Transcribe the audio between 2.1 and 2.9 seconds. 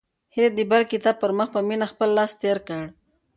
لاس تېر کړ.